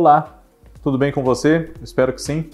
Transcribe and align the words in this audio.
Olá, 0.00 0.40
tudo 0.82 0.96
bem 0.96 1.12
com 1.12 1.22
você? 1.22 1.74
Espero 1.82 2.14
que 2.14 2.22
sim. 2.22 2.48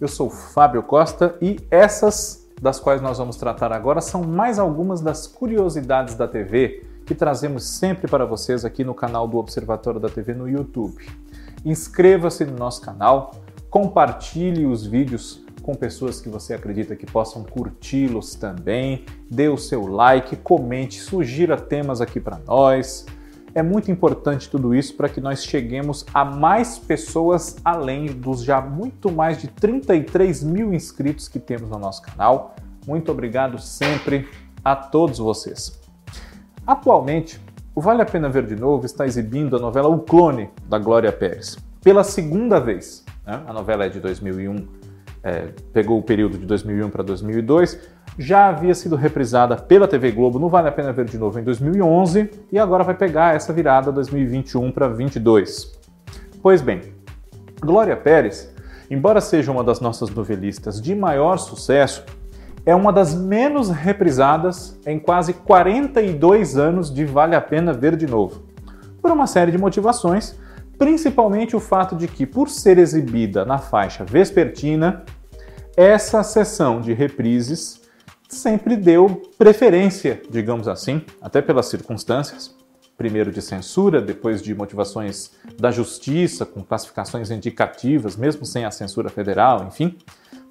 Eu 0.00 0.08
sou 0.08 0.28
Fábio 0.28 0.82
Costa 0.82 1.36
e 1.40 1.60
essas 1.70 2.50
das 2.60 2.80
quais 2.80 3.00
nós 3.00 3.18
vamos 3.18 3.36
tratar 3.36 3.72
agora 3.72 4.00
são 4.00 4.24
mais 4.24 4.58
algumas 4.58 5.00
das 5.00 5.28
curiosidades 5.28 6.16
da 6.16 6.26
TV 6.26 6.84
que 7.06 7.14
trazemos 7.14 7.62
sempre 7.62 8.10
para 8.10 8.26
vocês 8.26 8.64
aqui 8.64 8.82
no 8.82 8.94
canal 8.94 9.28
do 9.28 9.36
Observatório 9.36 10.00
da 10.00 10.08
TV 10.08 10.34
no 10.34 10.48
YouTube. 10.48 11.06
Inscreva-se 11.64 12.44
no 12.44 12.58
nosso 12.58 12.80
canal, 12.80 13.30
compartilhe 13.70 14.66
os 14.66 14.84
vídeos 14.84 15.40
com 15.62 15.76
pessoas 15.76 16.20
que 16.20 16.28
você 16.28 16.52
acredita 16.52 16.96
que 16.96 17.06
possam 17.06 17.44
curti-los 17.44 18.34
também, 18.34 19.04
dê 19.30 19.48
o 19.48 19.56
seu 19.56 19.86
like, 19.86 20.34
comente, 20.34 21.00
sugira 21.00 21.56
temas 21.56 22.00
aqui 22.00 22.18
para 22.18 22.40
nós. 22.44 23.06
É 23.54 23.62
muito 23.62 23.90
importante 23.90 24.48
tudo 24.48 24.74
isso 24.74 24.94
para 24.96 25.10
que 25.10 25.20
nós 25.20 25.44
cheguemos 25.44 26.06
a 26.14 26.24
mais 26.24 26.78
pessoas 26.78 27.56
além 27.62 28.06
dos 28.06 28.42
já 28.42 28.62
muito 28.62 29.12
mais 29.12 29.38
de 29.38 29.46
33 29.46 30.42
mil 30.42 30.72
inscritos 30.72 31.28
que 31.28 31.38
temos 31.38 31.68
no 31.68 31.78
nosso 31.78 32.00
canal. 32.00 32.56
Muito 32.86 33.12
obrigado 33.12 33.58
sempre 33.58 34.26
a 34.64 34.74
todos 34.74 35.18
vocês. 35.18 35.78
Atualmente, 36.66 37.38
o 37.74 37.80
Vale 37.80 38.00
a 38.00 38.06
Pena 38.06 38.30
Ver 38.30 38.46
de 38.46 38.56
Novo 38.56 38.86
está 38.86 39.06
exibindo 39.06 39.56
a 39.56 39.58
novela 39.58 39.88
O 39.88 39.98
Clone, 39.98 40.48
da 40.66 40.78
Glória 40.78 41.12
Pérez, 41.12 41.58
pela 41.82 42.02
segunda 42.02 42.58
vez. 42.58 43.04
Né? 43.26 43.42
A 43.46 43.52
novela 43.52 43.84
é 43.84 43.90
de 43.90 44.00
2001, 44.00 44.66
é, 45.22 45.48
pegou 45.72 45.98
o 45.98 46.02
período 46.02 46.36
de 46.36 46.46
2001 46.46 46.90
para 46.90 47.02
2002 47.02 47.78
já 48.18 48.48
havia 48.48 48.74
sido 48.74 48.96
reprisada 48.96 49.56
pela 49.56 49.88
TV 49.88 50.10
Globo 50.10 50.38
no 50.38 50.48
Vale 50.48 50.68
a 50.68 50.72
Pena 50.72 50.92
Ver 50.92 51.06
de 51.06 51.16
Novo 51.16 51.38
em 51.38 51.44
2011 51.44 52.30
e 52.50 52.58
agora 52.58 52.84
vai 52.84 52.94
pegar 52.94 53.34
essa 53.34 53.52
virada 53.52 53.90
2021 53.90 54.70
para 54.70 54.88
22. 54.88 55.80
Pois 56.42 56.60
bem, 56.60 56.80
Glória 57.60 57.96
Pérez, 57.96 58.52
embora 58.90 59.20
seja 59.20 59.50
uma 59.50 59.64
das 59.64 59.80
nossas 59.80 60.10
novelistas 60.10 60.80
de 60.80 60.94
maior 60.94 61.38
sucesso, 61.38 62.04
é 62.66 62.74
uma 62.74 62.92
das 62.92 63.14
menos 63.14 63.70
reprisadas 63.70 64.78
em 64.86 64.98
quase 64.98 65.32
42 65.32 66.58
anos 66.58 66.92
de 66.92 67.04
Vale 67.04 67.34
a 67.34 67.40
Pena 67.40 67.72
Ver 67.72 67.96
de 67.96 68.06
Novo. 68.06 68.42
Por 69.00 69.10
uma 69.10 69.26
série 69.26 69.50
de 69.50 69.58
motivações, 69.58 70.36
principalmente 70.78 71.56
o 71.56 71.60
fato 71.60 71.96
de 71.96 72.06
que, 72.06 72.26
por 72.26 72.48
ser 72.48 72.78
exibida 72.78 73.44
na 73.44 73.58
faixa 73.58 74.04
vespertina, 74.04 75.04
essa 75.76 76.22
sessão 76.22 76.80
de 76.80 76.92
reprises 76.92 77.80
sempre 78.28 78.76
deu 78.76 79.22
preferência, 79.38 80.22
digamos 80.30 80.68
assim, 80.68 81.04
até 81.20 81.42
pelas 81.42 81.66
circunstâncias, 81.66 82.54
primeiro 82.96 83.30
de 83.30 83.42
censura, 83.42 84.00
depois 84.00 84.42
de 84.42 84.54
motivações 84.54 85.32
da 85.58 85.70
justiça, 85.70 86.46
com 86.46 86.62
classificações 86.62 87.30
indicativas, 87.30 88.16
mesmo 88.16 88.44
sem 88.46 88.64
a 88.64 88.70
censura 88.70 89.08
federal, 89.08 89.64
enfim, 89.66 89.96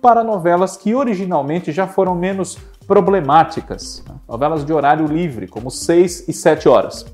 para 0.01 0.23
novelas 0.23 0.75
que 0.75 0.95
originalmente 0.95 1.71
já 1.71 1.87
foram 1.87 2.15
menos 2.15 2.57
problemáticas, 2.87 4.03
né? 4.07 4.15
novelas 4.27 4.65
de 4.65 4.73
horário 4.73 5.05
livre, 5.05 5.47
como 5.47 5.69
6 5.69 6.27
e 6.27 6.33
7 6.33 6.67
horas. 6.67 7.05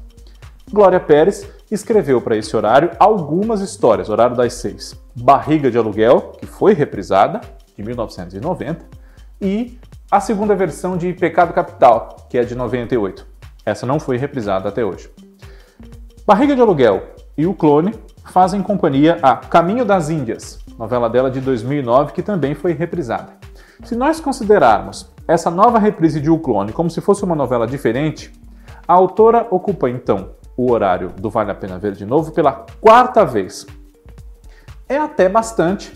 Glória 0.71 0.99
Pérez 0.99 1.47
escreveu 1.69 2.21
para 2.21 2.35
esse 2.35 2.55
horário 2.55 2.91
algumas 2.99 3.61
histórias, 3.61 4.09
horário 4.09 4.35
das 4.35 4.53
6. 4.55 4.95
Barriga 5.15 5.69
de 5.69 5.77
Aluguel, 5.77 6.33
que 6.39 6.45
foi 6.45 6.73
reprisada, 6.73 7.41
de 7.77 7.83
1990, 7.83 8.85
e 9.39 9.79
a 10.09 10.19
segunda 10.19 10.55
versão 10.55 10.97
de 10.97 11.13
Pecado 11.13 11.53
Capital, 11.53 12.27
que 12.29 12.37
é 12.37 12.43
de 12.43 12.55
98. 12.55 13.25
Essa 13.65 13.85
não 13.85 13.99
foi 13.99 14.17
reprisada 14.17 14.69
até 14.69 14.83
hoje. 14.83 15.09
Barriga 16.25 16.55
de 16.55 16.61
Aluguel 16.61 17.03
e 17.37 17.45
O 17.45 17.53
Clone 17.53 17.93
fazem 18.25 18.61
companhia 18.61 19.19
a 19.21 19.35
Caminho 19.35 19.85
das 19.85 20.09
Índias, 20.09 20.59
novela 20.77 21.09
dela 21.09 21.29
de 21.29 21.39
2009 21.39 22.13
que 22.13 22.23
também 22.23 22.55
foi 22.55 22.73
reprisada. 22.73 23.33
Se 23.83 23.95
nós 23.95 24.19
considerarmos 24.19 25.13
essa 25.27 25.51
nova 25.51 25.77
reprise 25.77 26.19
de 26.19 26.29
O 26.29 26.39
Clone 26.39 26.73
como 26.73 26.89
se 26.89 26.99
fosse 26.99 27.23
uma 27.23 27.35
novela 27.35 27.67
diferente, 27.67 28.33
a 28.87 28.93
autora 28.93 29.47
ocupa 29.51 29.89
então 29.89 30.31
o 30.55 30.71
horário 30.71 31.09
do 31.09 31.29
Vale 31.29 31.51
a 31.51 31.55
Pena 31.55 31.77
Ver 31.77 31.91
de 31.91 32.05
Novo 32.05 32.31
pela 32.31 32.65
quarta 32.81 33.23
vez. 33.25 33.67
É 34.89 34.97
até 34.97 35.29
bastante 35.29 35.93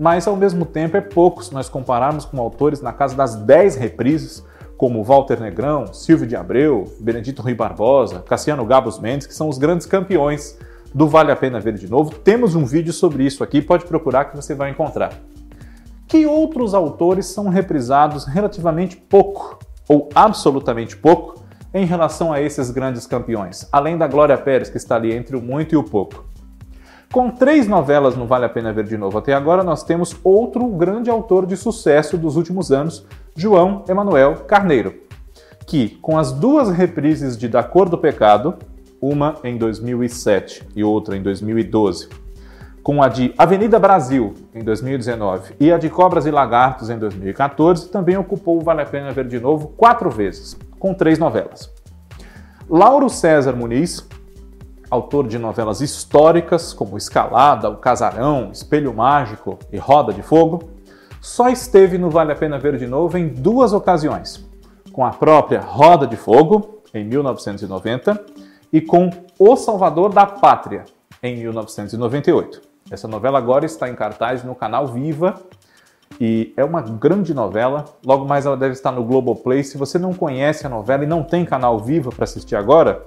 mas 0.00 0.26
ao 0.26 0.34
mesmo 0.34 0.64
tempo 0.64 0.96
é 0.96 1.00
pouco 1.02 1.44
se 1.44 1.52
nós 1.52 1.68
compararmos 1.68 2.24
com 2.24 2.40
autores 2.40 2.80
na 2.80 2.90
casa 2.90 3.14
das 3.14 3.36
10 3.36 3.76
reprises, 3.76 4.42
como 4.78 5.04
Walter 5.04 5.38
Negrão, 5.38 5.92
Silvio 5.92 6.26
de 6.26 6.34
Abreu, 6.34 6.90
Benedito 6.98 7.42
Rui 7.42 7.52
Barbosa, 7.52 8.20
Cassiano 8.20 8.64
Gabos 8.64 8.98
Mendes, 8.98 9.26
que 9.26 9.34
são 9.34 9.46
os 9.46 9.58
grandes 9.58 9.86
campeões 9.86 10.58
do 10.94 11.06
Vale 11.06 11.30
a 11.30 11.36
Pena 11.36 11.60
Ver 11.60 11.74
de 11.74 11.86
Novo. 11.86 12.14
Temos 12.14 12.54
um 12.54 12.64
vídeo 12.64 12.94
sobre 12.94 13.26
isso 13.26 13.44
aqui, 13.44 13.60
pode 13.60 13.84
procurar 13.84 14.24
que 14.24 14.36
você 14.36 14.54
vai 14.54 14.70
encontrar. 14.70 15.12
Que 16.08 16.24
outros 16.24 16.72
autores 16.72 17.26
são 17.26 17.50
reprisados 17.50 18.24
relativamente 18.24 18.96
pouco, 18.96 19.58
ou 19.86 20.08
absolutamente 20.14 20.96
pouco, 20.96 21.44
em 21.74 21.84
relação 21.84 22.32
a 22.32 22.40
esses 22.40 22.70
grandes 22.70 23.06
campeões, 23.06 23.68
além 23.70 23.98
da 23.98 24.08
Glória 24.08 24.38
Pérez, 24.38 24.70
que 24.70 24.78
está 24.78 24.96
ali 24.96 25.12
entre 25.12 25.36
o 25.36 25.42
muito 25.42 25.74
e 25.74 25.76
o 25.76 25.84
pouco? 25.84 26.29
Com 27.12 27.28
três 27.28 27.66
novelas 27.66 28.14
no 28.14 28.24
Vale 28.24 28.44
a 28.44 28.48
Pena 28.48 28.72
Ver 28.72 28.84
de 28.84 28.96
Novo 28.96 29.18
até 29.18 29.34
agora, 29.34 29.64
nós 29.64 29.82
temos 29.82 30.14
outro 30.22 30.64
grande 30.68 31.10
autor 31.10 31.44
de 31.44 31.56
sucesso 31.56 32.16
dos 32.16 32.36
últimos 32.36 32.70
anos, 32.70 33.04
João 33.34 33.84
Emanuel 33.88 34.44
Carneiro, 34.46 34.94
que, 35.66 35.88
com 36.00 36.16
as 36.16 36.30
duas 36.30 36.70
reprises 36.70 37.36
de 37.36 37.48
Da 37.48 37.64
Cor 37.64 37.88
do 37.88 37.98
Pecado, 37.98 38.54
uma 39.00 39.34
em 39.42 39.58
2007 39.58 40.68
e 40.76 40.84
outra 40.84 41.16
em 41.16 41.22
2012, 41.22 42.08
com 42.80 43.02
a 43.02 43.08
de 43.08 43.34
Avenida 43.36 43.80
Brasil 43.80 44.34
em 44.54 44.62
2019 44.62 45.54
e 45.58 45.72
a 45.72 45.78
de 45.78 45.90
Cobras 45.90 46.26
e 46.26 46.30
Lagartos 46.30 46.90
em 46.90 46.98
2014, 46.98 47.88
também 47.88 48.16
ocupou 48.16 48.58
o 48.58 48.62
Vale 48.62 48.82
a 48.82 48.86
Pena 48.86 49.10
Ver 49.10 49.26
de 49.26 49.40
Novo 49.40 49.66
quatro 49.76 50.10
vezes, 50.10 50.56
com 50.78 50.94
três 50.94 51.18
novelas. 51.18 51.72
Lauro 52.68 53.10
César 53.10 53.56
Muniz 53.56 54.06
autor 54.90 55.28
de 55.28 55.38
novelas 55.38 55.80
históricas 55.80 56.72
como 56.72 56.98
Escalada, 56.98 57.70
O 57.70 57.76
Casarão, 57.76 58.50
Espelho 58.52 58.92
Mágico 58.92 59.58
e 59.72 59.78
Roda 59.78 60.12
de 60.12 60.22
Fogo, 60.22 60.68
só 61.20 61.48
esteve 61.48 61.96
no 61.96 62.10
Vale 62.10 62.32
a 62.32 62.36
Pena 62.36 62.58
Ver 62.58 62.76
de 62.76 62.86
Novo 62.86 63.16
em 63.16 63.28
duas 63.28 63.72
ocasiões, 63.72 64.44
com 64.92 65.04
a 65.04 65.10
própria 65.10 65.60
Roda 65.60 66.06
de 66.06 66.16
Fogo, 66.16 66.82
em 66.92 67.04
1990, 67.04 68.24
e 68.72 68.80
com 68.80 69.10
O 69.38 69.54
Salvador 69.54 70.12
da 70.12 70.26
Pátria, 70.26 70.84
em 71.22 71.36
1998. 71.36 72.60
Essa 72.90 73.06
novela 73.06 73.38
agora 73.38 73.64
está 73.64 73.88
em 73.88 73.94
cartaz 73.94 74.42
no 74.42 74.54
canal 74.54 74.88
Viva 74.88 75.34
e 76.20 76.52
é 76.56 76.64
uma 76.64 76.80
grande 76.80 77.32
novela. 77.32 77.84
Logo 78.04 78.24
mais 78.24 78.46
ela 78.46 78.56
deve 78.56 78.72
estar 78.72 78.90
no 78.90 79.04
Globoplay. 79.04 79.62
Se 79.62 79.78
você 79.78 79.98
não 79.98 80.12
conhece 80.12 80.66
a 80.66 80.70
novela 80.70 81.04
e 81.04 81.06
não 81.06 81.22
tem 81.22 81.44
canal 81.44 81.78
Viva 81.78 82.10
para 82.10 82.24
assistir 82.24 82.56
agora, 82.56 83.06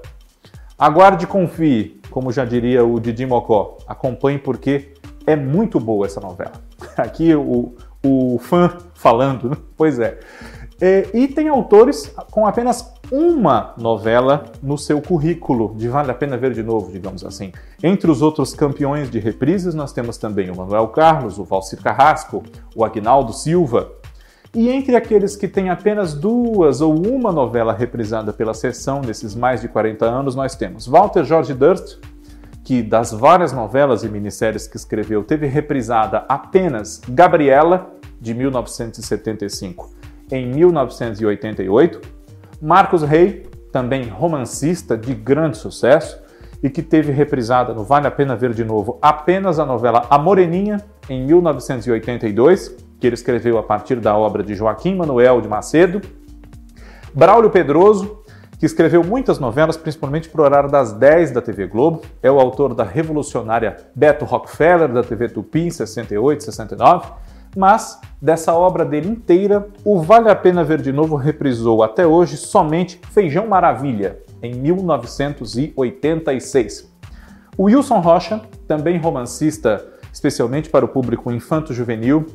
Aguarde 0.78 1.25
e 1.25 1.28
confie, 1.28 2.01
como 2.09 2.31
já 2.31 2.45
diria 2.45 2.84
o 2.84 3.00
Didi 3.00 3.25
Mocó. 3.25 3.78
Acompanhe 3.88 4.38
porque 4.38 4.94
é 5.25 5.35
muito 5.35 5.79
boa 5.79 6.06
essa 6.06 6.19
novela. 6.19 6.53
Aqui 6.97 7.34
o, 7.35 7.73
o 8.03 8.39
fã 8.39 8.78
falando, 8.94 9.50
né? 9.50 9.57
pois 9.78 10.00
é. 10.00 10.19
é. 10.81 11.09
E 11.13 11.28
tem 11.28 11.47
autores 11.47 12.13
com 12.31 12.45
apenas 12.45 12.94
uma 13.12 13.73
novela 13.78 14.45
no 14.62 14.78
seu 14.78 15.01
currículo, 15.01 15.75
de 15.75 15.88
vale 15.88 16.09
a 16.09 16.16
pena 16.16 16.35
ver 16.35 16.53
de 16.53 16.63
novo, 16.63 16.91
digamos 16.91 17.23
assim. 17.23 17.51
Entre 17.83 18.09
os 18.09 18.22
outros 18.22 18.53
campeões 18.53 19.12
de 19.12 19.19
reprises, 19.19 19.75
nós 19.75 19.94
temos 19.94 20.17
também 20.17 20.50
o 20.50 20.56
Manuel 20.56 20.88
Carlos, 20.88 21.38
o 21.38 21.44
Valcir 21.44 21.81
Carrasco, 21.81 22.44
o 22.75 22.83
Agnaldo 22.83 23.31
Silva, 23.31 23.91
e 24.55 24.69
entre 24.69 24.95
aqueles 24.95 25.35
que 25.35 25.47
têm 25.47 25.69
apenas 25.69 26.13
duas 26.13 26.79
ou 26.79 26.95
uma 26.95 27.31
novela 27.31 27.73
reprisada 27.73 28.31
pela 28.31 28.53
sessão 28.53 29.01
nesses 29.01 29.33
mais 29.33 29.61
de 29.61 29.67
40 29.67 30.05
anos, 30.05 30.35
nós 30.35 30.55
temos 30.55 30.85
Walter 30.85 31.23
George 31.23 31.55
Durst, 31.55 31.97
que 32.63 32.83
das 32.83 33.11
várias 33.11 33.51
novelas 33.51 34.03
e 34.03 34.09
minisséries 34.09 34.67
que 34.67 34.77
escreveu, 34.77 35.23
teve 35.23 35.47
reprisada 35.47 36.23
apenas 36.29 37.01
Gabriela, 37.09 37.91
de 38.21 38.33
1975 38.33 39.91
em 40.31 40.47
1988. 40.47 41.99
Marcos 42.61 43.01
Rey, 43.01 43.45
também 43.71 44.07
romancista 44.07 44.95
de 44.95 45.13
grande 45.13 45.57
sucesso, 45.57 46.21
e 46.61 46.69
que 46.69 46.81
teve 46.81 47.11
reprisada 47.11 47.73
no 47.73 47.83
Vale 47.83 48.07
a 48.07 48.11
Pena 48.11 48.35
Ver 48.35 48.53
de 48.53 48.63
Novo 48.63 48.97
apenas 49.01 49.59
a 49.59 49.65
novela 49.65 50.06
A 50.09 50.17
Moreninha, 50.17 50.77
em 51.09 51.25
1982 51.25 52.82
que 53.03 53.07
ele 53.07 53.15
escreveu 53.15 53.57
a 53.57 53.63
partir 53.63 54.00
da 54.00 54.15
obra 54.15 54.41
de 54.41 54.55
Joaquim 54.55 54.95
Manuel 54.95 55.41
de 55.41 55.50
Macedo. 55.50 56.00
Braulio 57.13 57.50
Pedroso, 57.50 58.23
que 58.57 58.65
escreveu 58.65 59.03
muitas 59.03 59.39
novelas, 59.39 59.75
principalmente 59.75 60.29
para 60.29 60.41
o 60.41 60.45
horário 60.45 60.71
das 60.71 60.94
10 60.94 61.31
da 61.31 61.41
TV 61.41 61.67
Globo. 61.67 62.01
É 62.21 62.31
o 62.31 62.39
autor 62.39 62.73
da 62.73 62.85
revolucionária 62.85 63.75
Beto 63.94 64.23
Rockefeller, 64.23 64.88
da 64.88 65.03
TV 65.03 65.27
Tupi, 65.27 65.63
em 65.63 65.69
68, 65.69 66.45
69. 66.45 67.11
Mas, 67.57 68.00
dessa 68.21 68.53
obra 68.53 68.85
dele 68.85 69.09
inteira, 69.09 69.67
o 69.83 69.99
Vale 69.99 70.29
a 70.29 70.35
Pena 70.35 70.63
Ver 70.63 70.81
de 70.81 70.94
Novo 70.94 71.17
reprisou 71.17 71.83
até 71.83 72.07
hoje 72.07 72.38
somente 72.38 73.01
Feijão 73.11 73.47
Maravilha, 73.47 74.19
em 74.41 74.53
1986. 74.53 76.89
O 77.57 77.63
Wilson 77.63 77.99
Rocha, 77.99 78.39
também 78.65 78.97
romancista, 78.97 79.85
especialmente 80.13 80.69
para 80.69 80.85
o 80.85 80.88
público 80.88 81.29
infanto-juvenil, 81.29 82.27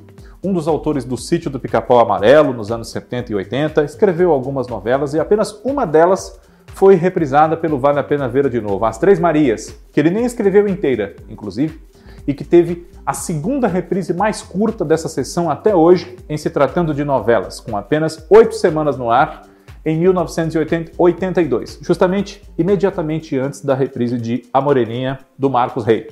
um 0.43 0.53
dos 0.53 0.69
autores 0.69 1.05
do 1.05 1.17
Sítio 1.17 1.51
do 1.51 1.59
Pica-Pau 1.59 1.99
Amarelo, 1.99 2.53
nos 2.53 2.71
anos 2.71 2.91
70 2.91 3.33
e 3.33 3.35
80, 3.35 3.85
escreveu 3.85 4.31
algumas 4.31 4.69
novelas 4.69 5.15
e 5.15 5.21
apenas 5.21 5.61
uma 5.65 5.87
delas 5.87 6.41
foi 6.75 6.95
reprisada 6.95 7.57
pelo 7.57 7.79
Vale 7.79 7.99
a 7.99 8.05
Pena 8.05 8.29
Ver 8.29 8.49
de 8.49 8.61
Novo, 8.61 8.85
As 8.85 8.99
Três 8.99 9.19
Marias, 9.19 9.77
que 9.93 9.99
ele 9.99 10.11
nem 10.11 10.25
escreveu 10.25 10.69
inteira, 10.69 11.17
inclusive, 11.29 11.81
e 12.27 12.35
que 12.35 12.45
teve 12.45 12.87
a 13.05 13.15
segunda 13.15 13.67
reprise 13.67 14.13
mais 14.13 14.43
curta 14.43 14.85
dessa 14.85 15.09
sessão 15.09 15.51
até 15.51 15.75
hoje, 15.75 16.17
em 16.29 16.37
se 16.37 16.51
tratando 16.51 16.95
de 16.95 17.03
novelas, 17.03 17.59
com 17.59 17.77
apenas 17.77 18.25
oito 18.31 18.55
semanas 18.55 18.97
no 18.97 19.11
ar, 19.11 19.43
em 19.85 19.99
1982, 19.99 21.79
justamente 21.81 22.43
imediatamente 22.59 23.39
antes 23.39 23.65
da 23.65 23.75
reprise 23.75 24.19
de 24.19 24.45
A 24.53 24.61
Moreninha, 24.61 25.19
do 25.39 25.49
Marcos 25.49 25.85
Rey. 25.85 26.09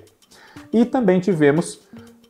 E 0.72 0.84
também 0.84 1.20
tivemos 1.20 1.80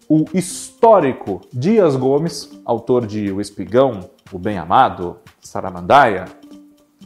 o 0.08 0.25
histórico 0.32 1.41
Dias 1.53 1.97
Gomes, 1.97 2.50
autor 2.64 3.06
de 3.06 3.31
O 3.32 3.41
Espigão, 3.41 4.11
O 4.32 4.38
Bem 4.38 4.58
Amado, 4.58 5.19
Saramandaia, 5.41 6.26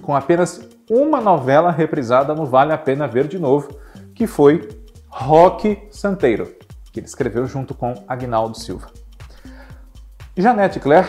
com 0.03 0.15
apenas 0.15 0.69
uma 0.91 1.21
novela 1.21 1.71
reprisada 1.71 2.35
no 2.35 2.45
Vale 2.47 2.73
a 2.73 2.79
Pena 2.79 3.07
Ver 3.07 3.27
de 3.27 3.39
Novo, 3.39 3.69
que 4.15 4.27
foi 4.27 4.69
Roque 5.09 5.87
Santeiro, 5.91 6.55
que 6.93 7.01
ele 7.01 7.07
escreveu 7.07 7.47
junto 7.47 7.75
com 7.75 7.95
Agnaldo 8.07 8.59
Silva. 8.59 8.89
Janete 10.37 10.81
Claire, 10.81 11.09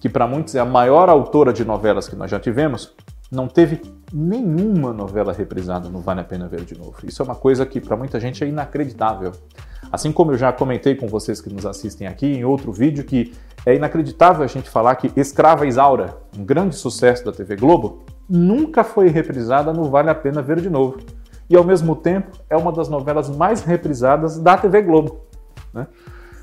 que 0.00 0.08
para 0.08 0.26
muitos 0.26 0.54
é 0.54 0.60
a 0.60 0.64
maior 0.64 1.08
autora 1.08 1.52
de 1.52 1.64
novelas 1.64 2.08
que 2.08 2.16
nós 2.16 2.30
já 2.30 2.38
tivemos, 2.38 2.94
não 3.30 3.46
teve 3.46 3.82
nenhuma 4.12 4.92
novela 4.92 5.32
reprisada 5.32 5.88
no 5.88 6.00
Vale 6.00 6.20
a 6.20 6.24
Pena 6.24 6.48
Ver 6.48 6.64
de 6.64 6.76
Novo. 6.76 6.96
Isso 7.04 7.20
é 7.20 7.24
uma 7.24 7.34
coisa 7.34 7.66
que 7.66 7.80
para 7.80 7.96
muita 7.96 8.18
gente 8.18 8.42
é 8.42 8.46
inacreditável. 8.46 9.32
Assim 9.92 10.10
como 10.10 10.32
eu 10.32 10.38
já 10.38 10.52
comentei 10.52 10.94
com 10.94 11.06
vocês 11.06 11.40
que 11.40 11.52
nos 11.52 11.66
assistem 11.66 12.06
aqui 12.06 12.26
em 12.26 12.44
outro 12.44 12.72
vídeo 12.72 13.04
que 13.04 13.34
é 13.66 13.74
inacreditável 13.74 14.42
a 14.42 14.46
gente 14.46 14.70
falar 14.70 14.96
que 14.96 15.12
Escrava 15.18 15.66
Isaura, 15.66 16.16
um 16.38 16.44
grande 16.44 16.74
sucesso 16.74 17.24
da 17.24 17.32
TV 17.32 17.56
Globo, 17.56 18.04
nunca 18.28 18.82
foi 18.82 19.08
reprisada 19.08 19.72
no 19.72 19.90
Vale 19.90 20.10
a 20.10 20.14
Pena 20.14 20.40
Ver 20.40 20.60
de 20.60 20.70
Novo. 20.70 20.98
E 21.50 21.56
ao 21.56 21.64
mesmo 21.64 21.96
tempo 21.96 22.36
é 22.48 22.56
uma 22.56 22.72
das 22.72 22.88
novelas 22.88 23.28
mais 23.28 23.62
reprisadas 23.62 24.38
da 24.38 24.56
TV 24.56 24.82
Globo. 24.82 25.20
Né? 25.72 25.86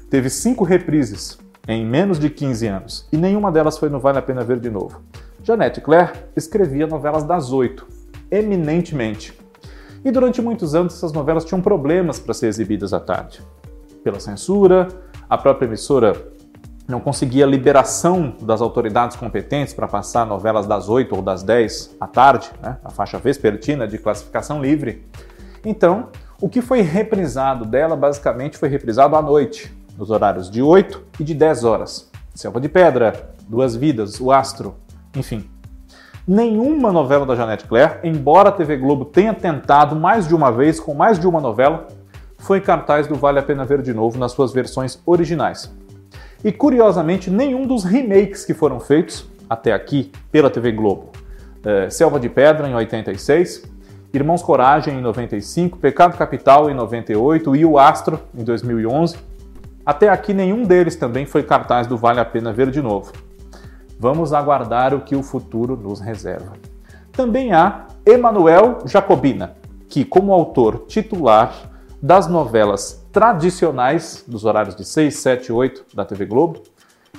Teve 0.09 0.29
cinco 0.29 0.63
reprises 0.63 1.37
em 1.67 1.83
menos 1.83 2.19
de 2.19 2.29
15 2.29 2.67
anos 2.67 3.07
e 3.11 3.17
nenhuma 3.17 3.51
delas 3.51 3.77
foi 3.77 3.89
no 3.89 3.99
Vale 3.99 4.19
a 4.19 4.21
Pena 4.21 4.43
Ver 4.43 4.59
de 4.59 4.69
Novo. 4.69 5.01
Janete 5.45 5.79
Claire 5.79 6.11
escrevia 6.35 6.87
novelas 6.87 7.23
das 7.23 7.51
oito, 7.51 7.85
eminentemente. 8.31 9.31
E 10.03 10.09
durante 10.09 10.41
muitos 10.41 10.73
anos 10.73 10.95
essas 10.95 11.13
novelas 11.13 11.45
tinham 11.45 11.61
problemas 11.61 12.17
para 12.17 12.33
ser 12.33 12.47
exibidas 12.47 12.93
à 12.93 12.99
tarde. 12.99 13.43
Pela 14.03 14.19
censura, 14.19 14.87
a 15.29 15.37
própria 15.37 15.67
emissora 15.67 16.31
não 16.87 16.99
conseguia 16.99 17.45
liberação 17.45 18.35
das 18.41 18.59
autoridades 18.59 19.15
competentes 19.15 19.71
para 19.71 19.87
passar 19.87 20.25
novelas 20.25 20.65
das 20.65 20.89
8 20.89 21.15
ou 21.15 21.21
das 21.21 21.43
10 21.43 21.97
à 22.01 22.07
tarde, 22.07 22.49
né, 22.59 22.77
a 22.83 22.89
faixa 22.89 23.19
vespertina 23.19 23.87
de 23.87 23.99
classificação 23.99 24.59
livre. 24.59 25.05
Então, 25.63 26.09
o 26.41 26.49
que 26.49 26.59
foi 26.59 26.81
reprisado 26.81 27.65
dela 27.65 27.95
basicamente 27.95 28.57
foi 28.57 28.67
reprisado 28.67 29.15
à 29.15 29.21
noite, 29.21 29.71
nos 29.95 30.09
horários 30.09 30.49
de 30.49 30.63
8 30.63 31.03
e 31.19 31.23
de 31.23 31.35
10 31.35 31.63
horas. 31.65 32.09
Selva 32.33 32.59
de 32.59 32.67
Pedra, 32.67 33.29
Duas 33.47 33.75
Vidas, 33.75 34.19
O 34.19 34.31
Astro, 34.31 34.83
enfim 35.15 35.49
nenhuma 36.27 36.91
novela 36.91 37.25
da 37.25 37.35
Janete 37.35 37.65
Claire, 37.65 37.99
embora 38.03 38.49
a 38.49 38.51
TV 38.51 38.77
Globo 38.77 39.05
tenha 39.05 39.33
tentado 39.33 39.95
mais 39.95 40.27
de 40.27 40.33
uma 40.33 40.51
vez 40.51 40.79
com 40.79 40.93
mais 40.93 41.19
de 41.19 41.27
uma 41.27 41.39
novela, 41.39 41.87
foi 42.39 42.59
cartaz 42.59 43.07
do 43.07 43.15
Vale 43.15 43.39
a 43.39 43.43
Pena 43.43 43.65
Ver 43.65 43.81
de 43.81 43.93
Novo 43.93 44.17
nas 44.17 44.31
suas 44.31 44.51
versões 44.51 44.99
originais. 45.05 45.71
E 46.43 46.51
curiosamente, 46.51 47.29
nenhum 47.29 47.65
dos 47.65 47.83
remakes 47.83 48.45
que 48.45 48.53
foram 48.53 48.79
feitos 48.79 49.27
até 49.49 49.71
aqui 49.71 50.11
pela 50.31 50.49
TV 50.49 50.71
Globo, 50.71 51.11
é, 51.63 51.89
Selva 51.89 52.19
de 52.19 52.29
Pedra 52.29 52.67
em 52.67 52.75
86, 52.75 53.63
Irmãos 54.13 54.41
Coragem 54.41 54.97
em 54.97 55.01
95, 55.01 55.77
Pecado 55.77 56.17
Capital 56.17 56.69
em 56.69 56.73
98 56.73 57.55
e 57.55 57.65
O 57.65 57.77
Astro 57.77 58.19
em 58.33 58.43
2011, 58.43 59.17
até 59.85 60.09
aqui 60.09 60.33
nenhum 60.33 60.63
deles 60.63 60.95
também 60.95 61.25
foi 61.25 61.43
cartaz 61.43 61.85
do 61.85 61.97
Vale 61.97 62.19
a 62.19 62.25
Pena 62.25 62.51
Ver 62.51 62.71
de 62.71 62.81
Novo. 62.81 63.11
Vamos 63.99 64.33
aguardar 64.33 64.93
o 64.93 65.01
que 65.01 65.15
o 65.15 65.23
futuro 65.23 65.75
nos 65.75 65.99
reserva. 65.99 66.53
Também 67.11 67.53
há 67.53 67.87
Emanuel 68.05 68.79
Jacobina, 68.85 69.55
que, 69.87 70.03
como 70.03 70.33
autor 70.33 70.85
titular 70.87 71.53
das 72.01 72.27
novelas 72.27 73.05
tradicionais 73.11 74.23
dos 74.27 74.43
horários 74.43 74.75
de 74.75 74.83
6, 74.83 75.15
7 75.15 75.47
e 75.47 75.51
8 75.51 75.85
da 75.95 76.03
TV 76.03 76.25
Globo, 76.25 76.61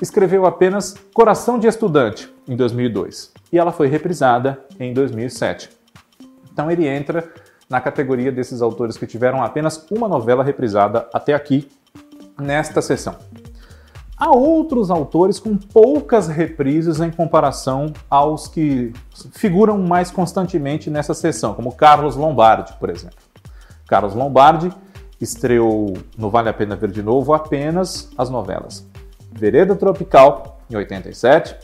escreveu 0.01 0.45
apenas 0.45 0.95
Coração 1.15 1.59
de 1.59 1.67
Estudante 1.67 2.33
em 2.47 2.55
2002 2.55 3.33
e 3.53 3.59
ela 3.59 3.73
foi 3.73 3.89
reprisada 3.89 4.59
em 4.79 4.93
2007. 4.93 5.71
Então 6.53 6.71
ele 6.71 6.87
entra 6.87 7.27
na 7.69 7.81
categoria 7.81 8.31
desses 8.31 8.63
autores 8.63 8.97
que 8.97 9.07
tiveram 9.07 9.43
apenas 9.43 9.87
uma 9.91 10.07
novela 10.09 10.45
reprisada 10.45 11.09
até 11.13 11.35
aqui 11.35 11.69
nesta 12.39 12.83
sessão. 12.83 13.17
Há 14.19 14.31
outros 14.31 14.91
autores 14.91 15.39
com 15.39 15.59
poucas 15.59 16.27
reprises 16.27 17.01
em 17.01 17.11
comparação 17.11 17.93
aos 18.09 18.49
que 18.49 18.91
figuram 19.33 19.77
mais 19.79 20.11
constantemente 20.11 20.89
nessa 20.89 21.13
sessão, 21.13 21.53
como 21.53 21.73
Carlos 21.73 22.17
Lombardi, 22.17 22.73
por 22.81 22.89
exemplo. 22.89 23.19
Carlos 23.87 24.15
Lombardi 24.15 24.73
estreou 25.21 25.93
no 26.17 26.31
Vale 26.31 26.49
a 26.49 26.55
Pena 26.55 26.75
Ver 26.77 26.91
de 26.91 27.03
Novo 27.03 27.35
apenas 27.35 28.11
as 28.17 28.31
novelas 28.31 28.87
Vereda 29.33 29.77
Tropical, 29.77 30.61
em 30.71 30.77
87, 30.77 31.55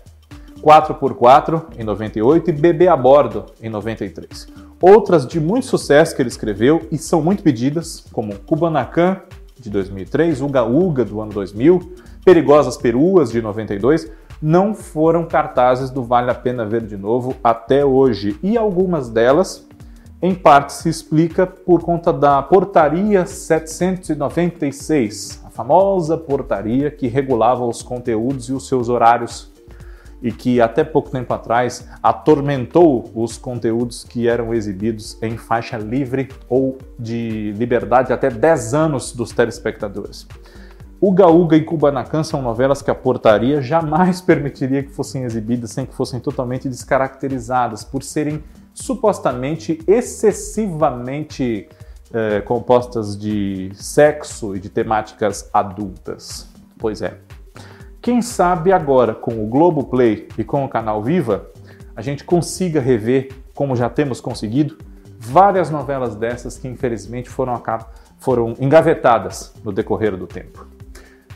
4x4, 0.61 1.65
em 1.79 1.85
98 1.85 2.51
e 2.51 2.53
Bebê 2.53 2.87
a 2.87 2.97
Bordo, 2.97 3.47
em 3.63 3.71
93. 3.71 4.47
Outras 4.79 5.27
de 5.27 5.41
muito 5.41 5.67
sucesso 5.67 6.15
que 6.15 6.21
ele 6.21 6.29
escreveu 6.29 6.87
e 6.93 6.99
são 6.99 7.23
muito 7.23 7.43
pedidas, 7.43 8.05
como 8.13 8.39
Kubanacan, 8.41 9.23
de 9.59 9.71
2003, 9.71 10.43
Uga 10.43 10.65
Uga, 10.65 11.05
do 11.05 11.21
ano 11.21 11.33
2000, 11.33 11.95
Perigosas 12.25 12.77
Peruas, 12.77 13.33
de 13.33 13.43
92, 13.43 14.09
não 14.41 14.73
foram 14.75 15.25
cartazes 15.25 15.91
do 15.91 16.05
Vale 16.05 16.31
a 16.31 16.35
Pena 16.35 16.65
Ver 16.65 16.83
de 16.83 16.97
Novo 16.97 17.35
até 17.43 17.85
hoje. 17.85 18.39
E 18.43 18.57
algumas 18.57 19.09
delas, 19.09 19.67
em 20.21 20.33
parte, 20.33 20.73
se 20.73 20.89
explica 20.89 21.45
por 21.47 21.83
conta 21.83 22.13
da 22.13 22.41
Portaria 22.41 23.27
796, 23.27 25.43
a 25.45 25.51
famosa 25.51 26.17
portaria 26.17 26.93
que 26.93 27.09
regulava 27.09 27.65
os 27.65 27.83
conteúdos 27.83 28.49
e 28.49 28.53
os 28.53 28.69
seus 28.69 28.89
horários 28.89 29.51
e 30.23 30.31
que 30.31 30.61
até 30.61 30.85
pouco 30.85 31.11
tempo 31.11 31.35
atrás 31.35 31.89
atormentou 32.01 33.11
os 33.17 33.37
conteúdos 33.37 34.05
que 34.05 34.29
eram 34.29 34.55
exibidos 34.55 35.21
em 35.21 35.37
faixa 35.37 35.77
livre 35.77 36.29
ou 36.49 36.79
de 36.97 37.51
liberdade 37.57 38.13
até 38.13 38.31
10 38.31 38.75
anos 38.75 39.13
dos 39.13 39.33
telespectadores. 39.33 40.29
Uga 41.05 41.27
Uga 41.27 41.57
e 41.57 41.65
Kubanacan 41.65 42.23
são 42.23 42.41
novelas 42.41 42.81
que 42.81 42.89
a 42.89 42.95
portaria 42.95 43.61
jamais 43.61 44.21
permitiria 44.21 44.85
que 44.85 44.91
fossem 44.93 45.25
exibidas 45.25 45.73
sem 45.73 45.85
que 45.85 45.93
fossem 45.93 46.21
totalmente 46.21 46.69
descaracterizadas, 46.69 47.83
por 47.83 48.05
serem 48.05 48.41
supostamente 48.73 49.81
excessivamente 49.89 51.69
eh, 52.15 52.41
compostas 52.43 53.19
de 53.19 53.73
sexo 53.75 54.55
e 54.55 54.61
de 54.61 54.69
temáticas 54.69 55.51
adultas. 55.53 56.49
Pois 56.79 57.03
é. 57.03 57.19
Quem 58.01 58.23
sabe 58.23 58.73
agora, 58.73 59.13
com 59.13 59.45
o 59.45 59.49
Globoplay 59.49 60.29
e 60.39 60.45
com 60.45 60.65
o 60.65 60.69
canal 60.69 61.03
Viva, 61.03 61.51
a 61.97 62.01
gente 62.01 62.23
consiga 62.23 62.81
rever, 62.81 63.33
como 63.57 63.75
já 63.75 63.91
temos 63.91 64.21
conseguido, 64.21 64.79
várias 65.19 65.69
novelas 65.69 66.15
dessas 66.15 66.59
que 66.59 66.69
infelizmente 66.69 67.29
foram, 67.29 67.61
foram 68.19 68.55
engavetadas 68.61 69.53
no 69.65 69.73
decorrer 69.73 70.17
do 70.17 70.29
tempo. 70.29 70.72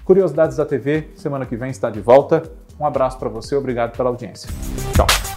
Curiosidades 0.07 0.57
da 0.57 0.65
TV, 0.65 1.09
semana 1.17 1.45
que 1.45 1.57
vem 1.57 1.69
está 1.69 1.91
de 1.91 2.01
volta. 2.01 2.45
Um 2.79 2.87
abraço 2.87 3.19
para 3.19 3.29
você, 3.29 3.57
obrigado 3.57 3.97
pela 3.97 4.09
audiência. 4.09 4.49
Tchau. 4.95 5.36